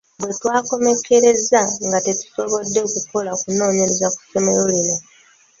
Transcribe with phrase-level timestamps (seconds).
[0.19, 4.97] Bwetwakomekkereza nga tetusobodde kukola kunoonyereza mu ssomero lino.